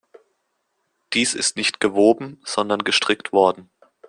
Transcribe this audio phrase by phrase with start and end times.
[1.13, 3.69] Dies ist nicht gewoben, sondern gestrickt worden.